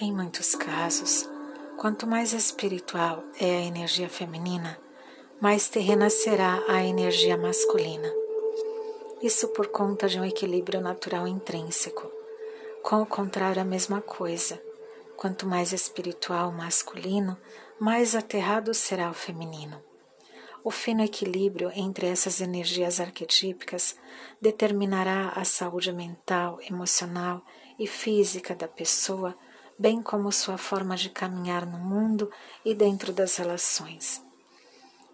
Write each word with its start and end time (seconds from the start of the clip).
Em 0.00 0.12
muitos 0.12 0.54
casos, 0.54 1.28
quanto 1.76 2.06
mais 2.06 2.32
espiritual 2.32 3.24
é 3.40 3.56
a 3.56 3.64
energia 3.64 4.08
feminina, 4.08 4.78
mais 5.40 5.68
terrena 5.68 6.08
será 6.08 6.62
a 6.68 6.84
energia 6.84 7.36
masculina. 7.36 8.08
Isso 9.20 9.48
por 9.48 9.66
conta 9.66 10.06
de 10.06 10.20
um 10.20 10.24
equilíbrio 10.24 10.80
natural 10.80 11.26
intrínseco. 11.26 12.08
Com 12.80 13.02
o 13.02 13.06
contrário, 13.06 13.60
a 13.60 13.64
mesma 13.64 14.00
coisa. 14.00 14.62
Quanto 15.16 15.48
mais 15.48 15.72
espiritual 15.72 16.50
o 16.50 16.56
masculino, 16.56 17.36
mais 17.80 18.14
aterrado 18.14 18.72
será 18.72 19.10
o 19.10 19.14
feminino. 19.14 19.82
O 20.62 20.70
fino 20.70 21.02
equilíbrio 21.02 21.72
entre 21.74 22.06
essas 22.06 22.40
energias 22.40 23.00
arquetípicas 23.00 23.96
determinará 24.40 25.30
a 25.30 25.44
saúde 25.44 25.92
mental, 25.92 26.60
emocional 26.62 27.44
e 27.76 27.86
física 27.88 28.54
da 28.54 28.68
pessoa, 28.68 29.36
bem 29.78 30.02
como 30.02 30.32
sua 30.32 30.58
forma 30.58 30.96
de 30.96 31.08
caminhar 31.08 31.64
no 31.64 31.78
mundo 31.78 32.30
e 32.64 32.74
dentro 32.74 33.12
das 33.12 33.36
relações. 33.36 34.22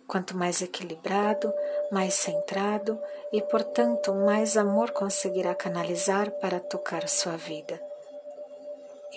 Quanto 0.07 0.37
mais 0.37 0.63
equilibrado, 0.63 1.53
mais 1.91 2.15
centrado 2.15 2.99
e, 3.33 3.43
portanto, 3.43 4.15
mais 4.15 4.57
amor 4.57 4.91
conseguirá 4.93 5.55
canalizar 5.55 6.31
para 6.33 6.61
tocar 6.61 7.09
sua 7.09 7.37
vida. 7.37 7.81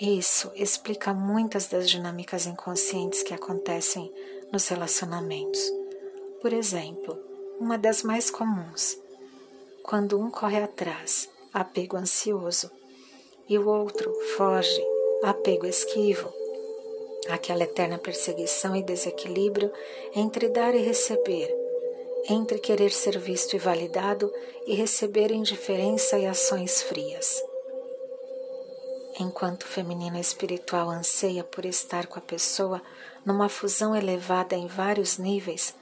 Isso 0.00 0.50
explica 0.54 1.12
muitas 1.12 1.66
das 1.66 1.90
dinâmicas 1.90 2.46
inconscientes 2.46 3.22
que 3.22 3.34
acontecem 3.34 4.12
nos 4.52 4.68
relacionamentos. 4.68 5.60
Por 6.40 6.52
exemplo, 6.52 7.18
uma 7.58 7.76
das 7.76 8.02
mais 8.02 8.30
comuns, 8.30 8.96
quando 9.82 10.20
um 10.20 10.30
corre 10.30 10.62
atrás, 10.62 11.28
apego 11.52 11.96
ansioso, 11.96 12.70
e 13.48 13.58
o 13.58 13.66
outro 13.66 14.12
foge, 14.36 14.97
apego 15.22 15.66
esquivo, 15.66 16.32
aquela 17.28 17.64
eterna 17.64 17.98
perseguição 17.98 18.76
e 18.76 18.82
desequilíbrio 18.82 19.72
entre 20.14 20.48
dar 20.48 20.74
e 20.74 20.78
receber, 20.78 21.52
entre 22.28 22.58
querer 22.58 22.92
ser 22.92 23.18
visto 23.18 23.56
e 23.56 23.58
validado 23.58 24.32
e 24.66 24.74
receber 24.74 25.32
indiferença 25.32 26.18
e 26.18 26.26
ações 26.26 26.82
frias. 26.82 27.42
Enquanto 29.18 29.62
o 29.62 29.66
feminino 29.68 30.18
espiritual 30.18 30.88
anseia 30.88 31.42
por 31.42 31.64
estar 31.64 32.06
com 32.06 32.18
a 32.20 32.22
pessoa 32.22 32.80
numa 33.26 33.48
fusão 33.48 33.96
elevada 33.96 34.54
em 34.54 34.68
vários 34.68 35.18
níveis, 35.18 35.74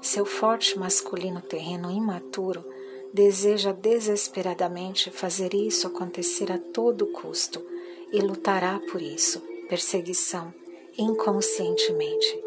seu 0.00 0.24
forte 0.24 0.78
masculino 0.78 1.40
terreno 1.40 1.90
imaturo 1.90 2.64
deseja 3.12 3.72
desesperadamente 3.72 5.10
fazer 5.10 5.52
isso 5.52 5.88
acontecer 5.88 6.52
a 6.52 6.58
todo 6.58 7.06
custo 7.08 7.73
e 8.14 8.20
lutará 8.20 8.80
por 8.92 9.02
isso, 9.02 9.40
perseguição, 9.68 10.54
inconscientemente. 10.96 12.40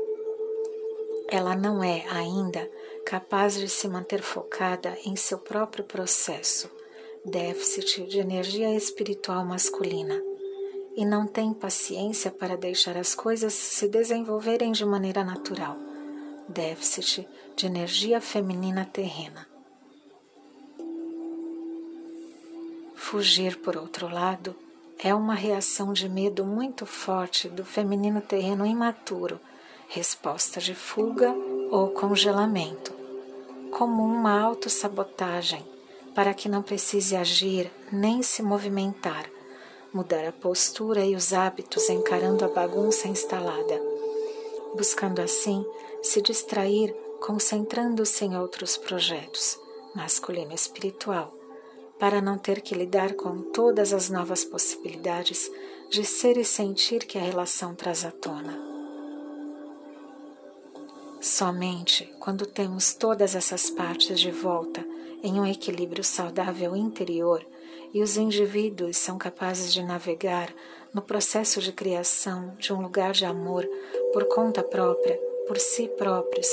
Ela 1.27 1.57
não 1.57 1.83
é 1.83 2.07
ainda 2.09 2.71
capaz 3.05 3.55
de 3.55 3.67
se 3.67 3.85
manter 3.89 4.21
focada 4.21 4.97
em 5.03 5.17
seu 5.17 5.37
próprio 5.37 5.83
processo, 5.83 6.71
déficit 7.25 8.07
de 8.07 8.17
energia 8.17 8.73
espiritual 8.73 9.43
masculina 9.43 10.23
e 10.95 11.05
não 11.05 11.27
tem 11.27 11.53
paciência 11.53 12.31
para 12.31 12.55
deixar 12.55 12.95
as 12.95 13.13
coisas 13.13 13.51
se 13.51 13.89
desenvolverem 13.89 14.71
de 14.71 14.85
maneira 14.85 15.21
natural. 15.21 15.75
Déficit 16.47 17.27
de 17.57 17.65
energia 17.65 18.21
feminina 18.21 18.85
terrena. 18.85 19.45
Fugir, 22.95 23.57
por 23.57 23.75
outro 23.75 24.07
lado, 24.07 24.55
é 24.99 25.13
uma 25.13 25.35
reação 25.35 25.93
de 25.93 26.09
medo 26.09 26.43
muito 26.43 26.85
forte 26.85 27.47
do 27.47 27.63
feminino 27.63 28.19
terreno 28.19 28.65
imaturo, 28.65 29.39
resposta 29.87 30.59
de 30.59 30.73
fuga 30.73 31.33
ou 31.69 31.89
congelamento, 31.89 32.91
como 33.71 34.03
uma 34.03 34.41
autossabotagem 34.41 35.63
para 36.15 36.33
que 36.33 36.49
não 36.49 36.63
precise 36.63 37.15
agir 37.15 37.71
nem 37.91 38.23
se 38.23 38.41
movimentar. 38.41 39.29
Mudar 39.93 40.27
a 40.27 40.31
postura 40.31 41.05
e 41.05 41.15
os 41.15 41.31
hábitos 41.31 41.89
encarando 41.89 42.43
a 42.43 42.47
bagunça 42.47 43.07
instalada, 43.07 43.81
buscando 44.75 45.21
assim 45.21 45.63
se 46.01 46.21
distrair, 46.21 46.93
concentrando-se 47.21 48.25
em 48.25 48.35
outros 48.35 48.77
projetos, 48.77 49.59
masculino 49.95 50.53
espiritual, 50.53 51.36
para 51.99 52.21
não 52.21 52.37
ter 52.37 52.61
que 52.61 52.75
lidar 52.75 53.13
com 53.13 53.41
todas 53.51 53.93
as 53.93 54.09
novas 54.09 54.43
possibilidades 54.43 55.51
de 55.89 56.03
ser 56.03 56.37
e 56.37 56.45
sentir 56.45 57.05
que 57.05 57.17
a 57.17 57.21
relação 57.21 57.73
traz 57.73 58.05
à 58.05 58.11
tona. 58.11 58.57
Somente 61.19 62.05
quando 62.19 62.45
temos 62.45 62.93
todas 62.93 63.35
essas 63.35 63.69
partes 63.69 64.19
de 64.19 64.31
volta 64.31 64.85
em 65.23 65.39
um 65.39 65.45
equilíbrio 65.45 66.03
saudável 66.03 66.75
interior 66.75 67.45
e 67.93 68.03
os 68.03 68.17
indivíduos 68.17 68.97
são 68.97 69.17
capazes 69.17 69.73
de 69.73 69.81
navegar 69.81 70.53
no 70.93 71.01
processo 71.01 71.59
de 71.59 71.71
criação 71.71 72.55
de 72.59 72.71
um 72.71 72.81
lugar 72.81 73.13
de 73.13 73.25
amor 73.25 73.67
por 74.13 74.25
conta 74.25 74.63
própria, 74.63 75.17
por 75.47 75.57
si 75.57 75.87
próprios, 75.87 76.47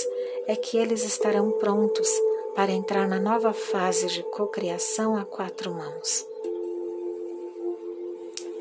é 0.46 0.56
que 0.56 0.78
eles 0.78 1.04
estarão 1.04 1.52
prontos 1.52 2.08
para 2.54 2.72
entrar 2.72 3.08
na 3.08 3.18
nova 3.18 3.52
fase 3.52 4.06
de 4.06 4.22
cocriação 4.22 5.16
a 5.16 5.24
quatro 5.24 5.72
mãos. 5.72 6.26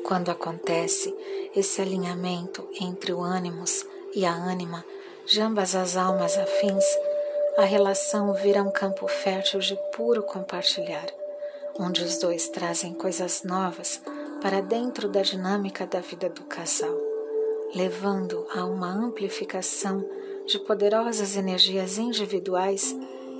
Quando 0.04 0.30
acontece 0.30 1.14
esse 1.54 1.80
alinhamento 1.80 2.68
entre 2.80 3.12
o 3.12 3.22
ânimos 3.22 3.86
e 4.14 4.24
a 4.24 4.32
ânima, 4.32 4.84
de 5.26 5.40
ambas 5.40 5.74
as 5.74 5.96
almas 5.96 6.36
afins, 6.36 6.84
a 7.56 7.64
relação 7.64 8.34
vira 8.34 8.62
um 8.62 8.70
campo 8.70 9.06
fértil 9.06 9.60
de 9.60 9.78
puro 9.94 10.22
compartilhar 10.22 11.06
onde 11.78 12.02
os 12.02 12.18
dois 12.18 12.48
trazem 12.48 12.92
coisas 12.94 13.42
novas 13.42 14.00
para 14.40 14.60
dentro 14.60 15.08
da 15.08 15.22
dinâmica 15.22 15.86
da 15.86 16.00
vida 16.00 16.28
do 16.28 16.42
casal, 16.44 16.96
levando 17.74 18.46
a 18.54 18.64
uma 18.64 18.88
amplificação 18.88 20.04
de 20.46 20.58
poderosas 20.60 21.36
energias 21.36 21.98
individuais 21.98 22.94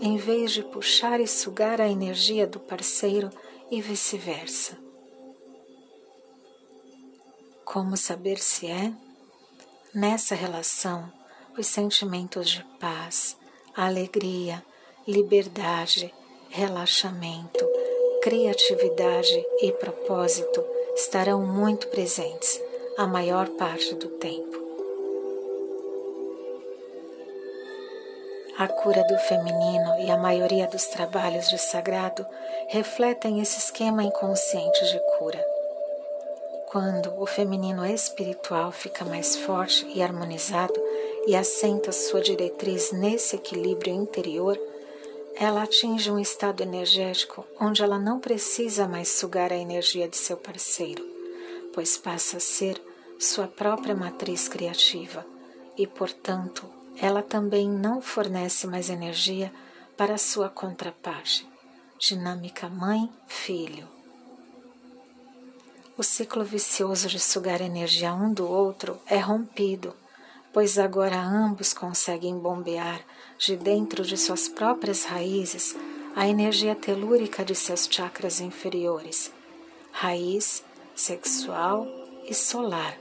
em 0.04 0.18
vez 0.18 0.52
de 0.52 0.62
puxar 0.62 1.18
e 1.18 1.26
sugar 1.26 1.80
a 1.80 1.88
energia 1.88 2.46
do 2.46 2.60
parceiro 2.60 3.30
e 3.70 3.80
vice-versa. 3.80 4.76
Como 7.64 7.96
saber 7.96 8.38
se 8.38 8.66
é? 8.66 8.92
Nessa 9.94 10.34
relação, 10.34 11.10
os 11.56 11.66
sentimentos 11.66 12.50
de 12.50 12.62
paz, 12.78 13.34
alegria, 13.74 14.62
liberdade, 15.08 16.12
relaxamento, 16.50 17.66
criatividade 18.22 19.42
e 19.62 19.72
propósito 19.72 20.62
estarão 20.94 21.46
muito 21.46 21.88
presentes 21.88 22.60
a 22.98 23.06
maior 23.06 23.48
parte 23.56 23.94
do 23.94 24.08
tempo. 24.08 24.63
A 28.56 28.68
cura 28.68 29.02
do 29.02 29.18
feminino 29.18 29.98
e 29.98 30.08
a 30.12 30.16
maioria 30.16 30.68
dos 30.68 30.84
trabalhos 30.84 31.50
de 31.50 31.58
sagrado 31.58 32.24
refletem 32.68 33.40
esse 33.40 33.58
esquema 33.58 34.04
inconsciente 34.04 34.84
de 34.92 35.00
cura. 35.18 35.44
Quando 36.68 37.20
o 37.20 37.26
feminino 37.26 37.84
espiritual 37.84 38.70
fica 38.70 39.04
mais 39.04 39.34
forte 39.34 39.84
e 39.92 40.00
harmonizado 40.00 40.72
e 41.26 41.34
assenta 41.34 41.90
sua 41.90 42.20
diretriz 42.20 42.92
nesse 42.92 43.34
equilíbrio 43.34 43.92
interior, 43.92 44.56
ela 45.34 45.64
atinge 45.64 46.08
um 46.08 46.20
estado 46.20 46.62
energético 46.62 47.44
onde 47.60 47.82
ela 47.82 47.98
não 47.98 48.20
precisa 48.20 48.86
mais 48.86 49.08
sugar 49.08 49.52
a 49.52 49.56
energia 49.56 50.08
de 50.08 50.16
seu 50.16 50.36
parceiro, 50.36 51.04
pois 51.72 51.96
passa 51.96 52.36
a 52.36 52.40
ser 52.40 52.80
sua 53.18 53.48
própria 53.48 53.96
matriz 53.96 54.48
criativa 54.48 55.26
e, 55.76 55.88
portanto, 55.88 56.83
ela 57.00 57.22
também 57.22 57.68
não 57.68 58.00
fornece 58.00 58.66
mais 58.66 58.88
energia 58.88 59.52
para 59.96 60.18
sua 60.18 60.48
contraparte, 60.48 61.48
dinâmica 61.98 62.68
mãe-filho. 62.68 63.88
O 65.96 66.02
ciclo 66.02 66.44
vicioso 66.44 67.08
de 67.08 67.20
sugar 67.20 67.60
energia 67.60 68.14
um 68.14 68.32
do 68.32 68.48
outro 68.48 68.98
é 69.06 69.18
rompido 69.18 69.94
pois 70.54 70.78
agora 70.78 71.20
ambos 71.20 71.74
conseguem 71.74 72.38
bombear 72.38 73.04
de 73.36 73.56
dentro 73.56 74.04
de 74.04 74.16
suas 74.16 74.48
próprias 74.48 75.02
raízes 75.04 75.76
a 76.14 76.28
energia 76.28 76.76
telúrica 76.76 77.44
de 77.44 77.56
seus 77.56 77.88
chakras 77.90 78.40
inferiores, 78.40 79.32
raiz, 79.90 80.64
sexual 80.94 81.88
e 82.24 82.32
solar, 82.32 82.96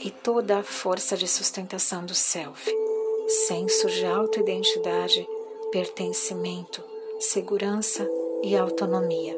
e 0.00 0.10
toda 0.10 0.58
a 0.58 0.62
força 0.64 1.16
de 1.16 1.28
sustentação 1.28 2.04
do 2.04 2.16
self, 2.16 2.68
senso 3.26 3.88
de 3.88 4.06
autoidentidade, 4.06 5.26
pertencimento, 5.72 6.82
segurança 7.18 8.08
e 8.42 8.56
autonomia. 8.56 9.36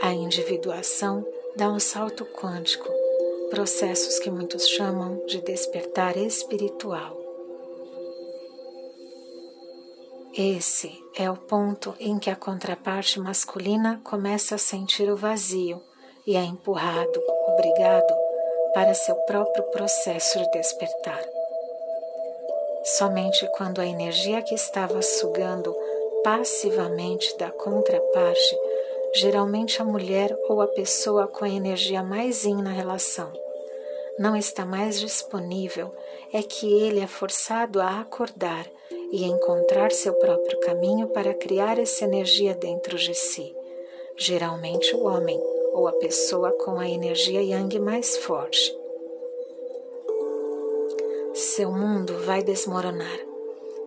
A 0.00 0.12
individuação 0.12 1.26
dá 1.56 1.68
um 1.68 1.80
salto 1.80 2.24
quântico 2.24 2.88
processos 3.50 4.18
que 4.18 4.30
muitos 4.30 4.66
chamam 4.66 5.26
de 5.26 5.42
despertar 5.42 6.16
espiritual. 6.16 7.20
Esse 10.34 10.90
é 11.14 11.30
o 11.30 11.36
ponto 11.36 11.94
em 12.00 12.18
que 12.18 12.30
a 12.30 12.36
contraparte 12.36 13.20
masculina 13.20 14.00
começa 14.02 14.54
a 14.54 14.58
sentir 14.58 15.10
o 15.10 15.16
vazio 15.16 15.82
e 16.26 16.34
é 16.34 16.42
empurrado, 16.42 17.22
obrigado, 17.48 18.14
para 18.72 18.94
seu 18.94 19.16
próprio 19.26 19.64
processo 19.64 20.38
de 20.38 20.50
despertar. 20.52 21.41
Somente 22.84 23.48
quando 23.56 23.80
a 23.80 23.86
energia 23.86 24.42
que 24.42 24.54
estava 24.54 25.00
sugando 25.02 25.74
passivamente 26.24 27.36
da 27.38 27.50
contraparte, 27.50 28.58
geralmente 29.14 29.80
a 29.80 29.84
mulher 29.84 30.36
ou 30.48 30.60
a 30.60 30.66
pessoa 30.66 31.28
com 31.28 31.44
a 31.44 31.48
energia 31.48 32.02
mais 32.02 32.44
in 32.44 32.60
na 32.60 32.70
relação, 32.70 33.32
não 34.18 34.36
está 34.36 34.64
mais 34.64 34.98
disponível, 34.98 35.94
é 36.32 36.42
que 36.42 36.72
ele 36.82 37.00
é 37.00 37.06
forçado 37.06 37.80
a 37.80 38.00
acordar 38.00 38.66
e 39.12 39.24
encontrar 39.24 39.92
seu 39.92 40.14
próprio 40.14 40.58
caminho 40.60 41.08
para 41.08 41.34
criar 41.34 41.78
essa 41.78 42.04
energia 42.04 42.54
dentro 42.54 42.96
de 42.96 43.14
si. 43.14 43.54
Geralmente 44.16 44.94
o 44.94 45.04
homem 45.04 45.40
ou 45.72 45.86
a 45.86 45.92
pessoa 45.92 46.50
com 46.52 46.78
a 46.78 46.88
energia 46.88 47.42
yang 47.42 47.78
mais 47.78 48.16
forte. 48.16 48.81
Seu 51.42 51.72
mundo 51.72 52.24
vai 52.24 52.40
desmoronar. 52.40 53.18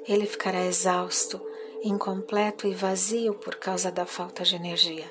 Ele 0.05 0.25
ficará 0.25 0.65
exausto, 0.65 1.39
incompleto 1.81 2.67
e 2.67 2.73
vazio 2.73 3.33
por 3.33 3.55
causa 3.55 3.89
da 3.89 4.05
falta 4.05 4.43
de 4.43 4.57
energia. 4.57 5.09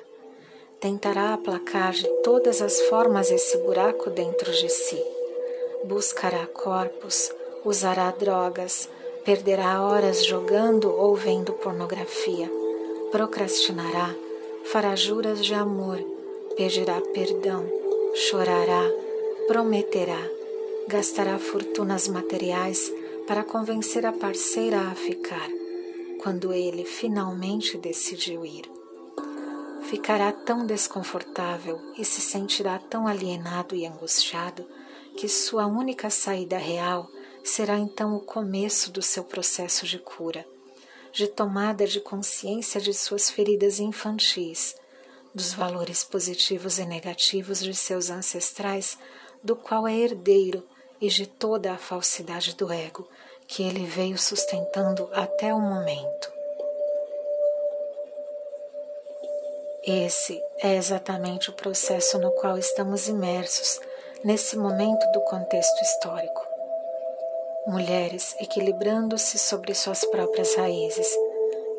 Tentará 0.79 1.33
aplacar 1.33 1.93
de 1.93 2.07
todas 2.21 2.61
as 2.61 2.81
formas 2.81 3.31
esse 3.31 3.57
buraco 3.57 4.11
dentro 4.11 4.51
de 4.51 4.69
si. 4.69 5.03
Buscará 5.85 6.45
corpos, 6.45 7.31
usará 7.65 8.11
drogas, 8.11 8.87
perderá 9.25 9.81
horas 9.81 10.23
jogando 10.23 10.95
ou 10.95 11.15
vendo 11.15 11.51
pornografia, 11.51 12.47
procrastinará, 13.11 14.13
fará 14.65 14.95
juras 14.95 15.43
de 15.43 15.55
amor, 15.55 15.97
pedirá 16.55 17.01
perdão, 17.11 17.67
chorará, 18.13 18.83
prometerá, 19.47 20.34
gastará 20.87 21.39
fortunas 21.39 22.07
materiais 22.07 22.91
para 23.27 23.43
convencer 23.43 24.05
a 24.05 24.13
parceira 24.13 24.79
a 24.81 24.95
ficar, 24.95 25.49
quando 26.21 26.53
ele 26.53 26.85
finalmente 26.85 27.77
decidiu 27.77 28.45
ir. 28.45 28.69
Ficará 29.89 30.31
tão 30.31 30.65
desconfortável 30.65 31.79
e 31.97 32.05
se 32.05 32.21
sentirá 32.21 32.77
tão 32.77 33.07
alienado 33.07 33.75
e 33.75 33.85
angustiado 33.85 34.67
que 35.17 35.27
sua 35.27 35.65
única 35.65 36.09
saída 36.09 36.57
real 36.57 37.09
será 37.43 37.77
então 37.77 38.15
o 38.15 38.19
começo 38.19 38.91
do 38.91 39.01
seu 39.01 39.23
processo 39.23 39.85
de 39.85 39.97
cura, 39.97 40.45
de 41.11 41.27
tomada 41.27 41.87
de 41.87 41.99
consciência 41.99 42.79
de 42.79 42.93
suas 42.93 43.29
feridas 43.29 43.79
infantis, 43.79 44.75
dos 45.33 45.53
valores 45.53 46.03
positivos 46.03 46.77
e 46.77 46.85
negativos 46.85 47.59
de 47.59 47.73
seus 47.73 48.09
ancestrais, 48.09 48.97
do 49.43 49.55
qual 49.55 49.87
é 49.87 49.95
herdeiro, 49.95 50.63
e 51.01 51.07
de 51.07 51.27
toda 51.27 51.73
a 51.73 51.77
falsidade 51.77 52.55
do 52.55 52.71
ego 52.71 53.07
que 53.47 53.63
ele 53.63 53.85
veio 53.85 54.17
sustentando 54.17 55.09
até 55.13 55.53
o 55.53 55.59
momento. 55.59 56.33
Esse 59.83 60.41
é 60.63 60.75
exatamente 60.75 61.49
o 61.49 61.53
processo 61.53 62.17
no 62.17 62.31
qual 62.31 62.57
estamos 62.57 63.07
imersos 63.07 63.79
nesse 64.23 64.57
momento 64.57 65.05
do 65.11 65.21
contexto 65.21 65.81
histórico 65.83 66.55
mulheres 67.65 68.35
equilibrando-se 68.39 69.39
sobre 69.39 69.73
suas 69.73 70.05
próprias 70.05 70.55
raízes, 70.55 71.07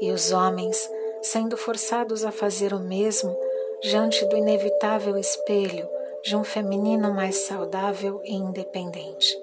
e 0.01 0.11
os 0.11 0.33
homens 0.33 0.91
sendo 1.23 1.57
forçados 1.57 2.25
a 2.25 2.33
fazer 2.33 2.75
o 2.75 2.79
mesmo 2.79 3.37
diante 3.83 4.25
do 4.27 4.37
inevitável 4.37 5.17
espelho 5.17 5.89
de 6.25 6.37
um 6.37 6.45
feminino 6.45 7.13
mais 7.13 7.37
saudável 7.47 8.21
e 8.25 8.35
independente. 8.35 9.39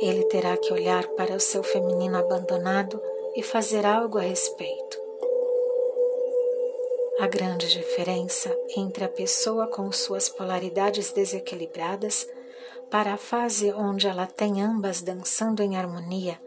Ele 0.00 0.24
terá 0.24 0.56
que 0.56 0.72
olhar 0.72 1.06
para 1.08 1.34
o 1.34 1.40
seu 1.40 1.62
feminino 1.62 2.18
abandonado 2.18 3.00
e 3.36 3.42
fazer 3.42 3.86
algo 3.86 4.18
a 4.18 4.22
respeito. 4.22 5.00
A 7.20 7.26
grande 7.26 7.68
diferença 7.68 8.52
entre 8.76 9.04
a 9.04 9.08
pessoa 9.08 9.68
com 9.68 9.92
suas 9.92 10.28
polaridades 10.28 11.12
desequilibradas 11.12 12.26
para 12.90 13.14
a 13.14 13.16
fase 13.16 13.72
onde 13.72 14.06
ela 14.06 14.26
tem 14.26 14.60
ambas 14.60 15.00
dançando 15.00 15.62
em 15.62 15.76
harmonia, 15.76 16.38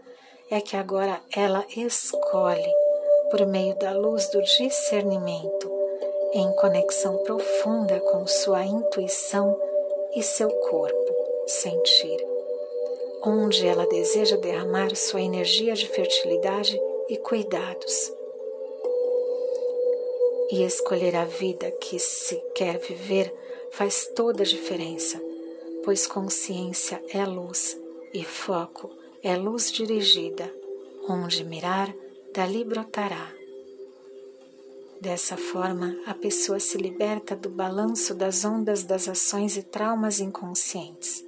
é 0.50 0.62
que 0.62 0.76
agora 0.76 1.20
ela 1.36 1.66
escolhe, 1.76 2.72
por 3.32 3.46
meio 3.48 3.76
da 3.80 3.94
luz 3.94 4.30
do 4.30 4.42
discernimento, 4.44 5.75
em 6.36 6.52
conexão 6.58 7.18
profunda 7.24 8.00
com 8.00 8.28
sua 8.28 8.64
intuição 8.64 9.60
e 10.16 10.22
seu 10.22 10.50
corpo, 10.50 11.16
sentir, 11.48 12.24
onde 13.24 13.66
ela 13.66 13.88
deseja 13.88 14.38
derramar 14.38 14.96
sua 14.96 15.22
energia 15.22 15.74
de 15.74 15.88
fertilidade 15.88 16.80
e 17.10 17.18
cuidados. 17.18 18.14
E 20.52 20.64
escolher 20.64 21.16
a 21.16 21.26
vida 21.26 21.72
que 21.72 21.98
se 21.98 22.36
quer 22.54 22.78
viver 22.78 23.34
faz 23.72 24.06
toda 24.16 24.44
a 24.44 24.46
diferença 24.46 25.20
pois 25.86 26.08
consciência 26.08 27.00
é 27.10 27.24
luz 27.24 27.80
e 28.12 28.24
foco 28.24 28.90
é 29.22 29.38
luz 29.38 29.72
dirigida, 29.72 30.52
onde 31.08 31.44
mirar, 31.44 31.94
dali 32.34 32.64
brotará. 32.64 33.32
Dessa 35.06 35.38
forma, 35.38 35.96
a 36.08 36.16
pessoa 36.16 36.60
se 36.60 36.80
liberta 36.80 37.36
do 37.36 37.48
balanço 37.48 38.16
das 38.16 38.44
ondas 38.44 38.84
das 38.84 39.08
ações 39.08 39.56
e 39.56 39.62
traumas 39.62 40.20
inconscientes. 40.20 41.24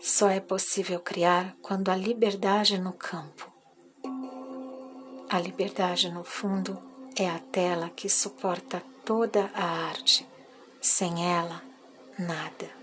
Só 0.00 0.30
é 0.30 0.40
possível 0.40 0.98
criar 0.98 1.54
quando 1.60 1.90
há 1.90 1.94
liberdade 1.94 2.78
no 2.78 2.94
campo. 2.94 3.52
A 5.28 5.38
liberdade, 5.38 6.10
no 6.10 6.24
fundo, 6.24 6.78
é 7.18 7.28
a 7.28 7.38
tela 7.38 7.90
que 7.90 8.08
suporta 8.08 8.82
toda 9.04 9.50
a 9.52 9.62
arte. 9.88 10.26
Sem 10.80 11.22
ela, 11.36 11.62
nada. 12.18 12.81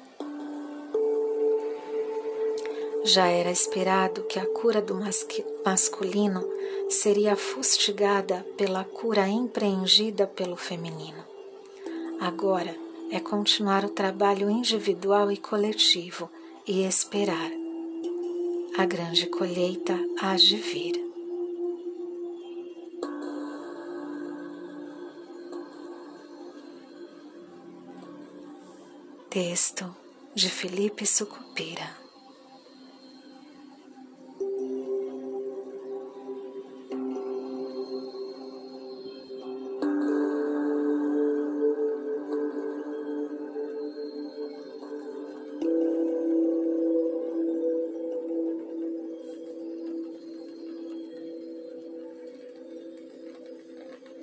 Já 3.04 3.28
era 3.28 3.50
esperado 3.50 4.24
que 4.24 4.38
a 4.38 4.46
cura 4.46 4.82
do 4.82 4.94
masculino 5.66 6.46
seria 6.90 7.36
fustigada 7.36 8.46
pela 8.58 8.84
cura 8.84 9.28
empreendida 9.28 10.28
pelo 10.28 10.58
feminino. 10.58 11.24
Agora 12.20 12.76
é 13.10 13.20
continuar 13.20 13.86
o 13.86 13.90
trabalho 13.90 14.50
individual 14.50 15.32
e 15.32 15.38
coletivo 15.38 16.30
e 16.68 16.84
esperar. 16.84 17.52
A 18.78 18.86
grande 18.86 19.28
colheita 19.28 19.98
há 20.22 20.36
de 20.36 20.58
vir. 20.58 21.10
Texto 29.30 29.96
de 30.36 30.50
Felipe 30.50 31.06
Sucupira 31.06 32.09